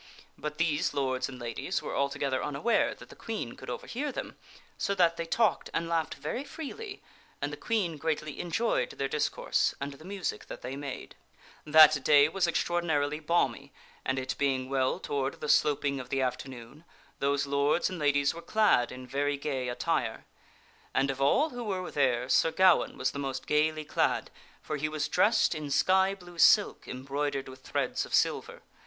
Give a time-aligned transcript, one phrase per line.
[0.35, 4.35] But these lords and ladies were altogether unaware that the Queen could overhear them,
[4.75, 7.03] so that they talked and laughed very freely,
[7.39, 11.13] and the Queen greatly enjoyed their dis course and the music that they made.
[11.65, 13.71] 242 THE STORY OF SIR PELLIAS That day was extraordinarily balmy,
[14.03, 16.83] and it being well toward the slop ing of the afternoon,
[17.19, 20.25] those lords and ladies were clad in very gay attire.
[20.95, 21.11] And.
[21.11, 24.31] of all who were there Sir Gawaine was the most gayly clad,
[24.63, 28.63] for he was dressed in sky blue silk embroidered with threads of silver.